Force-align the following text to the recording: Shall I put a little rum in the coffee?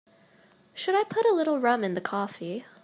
Shall 0.73 0.95
I 0.95 1.03
put 1.07 1.27
a 1.27 1.31
little 1.35 1.59
rum 1.59 1.83
in 1.83 1.93
the 1.93 2.01
coffee? 2.01 2.65